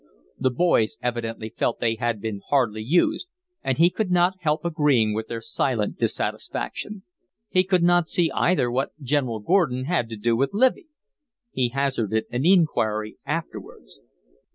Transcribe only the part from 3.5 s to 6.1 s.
and he could not help agreeing with their silent